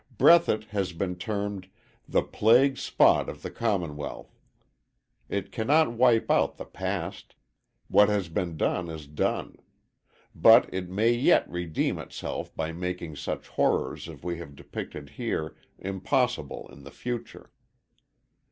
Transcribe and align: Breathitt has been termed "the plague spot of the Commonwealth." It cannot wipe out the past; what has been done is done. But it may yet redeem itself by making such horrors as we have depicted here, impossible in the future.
Breathitt 0.17 0.63
has 0.69 0.93
been 0.93 1.15
termed 1.15 1.69
"the 2.07 2.23
plague 2.23 2.79
spot 2.79 3.29
of 3.29 3.43
the 3.43 3.51
Commonwealth." 3.51 4.35
It 5.29 5.51
cannot 5.51 5.93
wipe 5.93 6.31
out 6.31 6.57
the 6.57 6.65
past; 6.65 7.35
what 7.87 8.09
has 8.09 8.27
been 8.27 8.57
done 8.57 8.89
is 8.89 9.05
done. 9.05 9.57
But 10.33 10.67
it 10.73 10.89
may 10.89 11.13
yet 11.13 11.47
redeem 11.47 11.99
itself 11.99 12.51
by 12.55 12.71
making 12.71 13.17
such 13.17 13.49
horrors 13.49 14.09
as 14.09 14.23
we 14.23 14.39
have 14.39 14.55
depicted 14.55 15.07
here, 15.07 15.55
impossible 15.77 16.67
in 16.71 16.81
the 16.81 16.89
future. 16.89 17.51